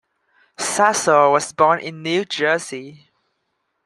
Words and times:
Sasso 0.57 1.31
was 1.31 1.53
born 1.53 1.77
in 1.79 2.01
New 2.01 2.25
Jersey. 2.25 3.11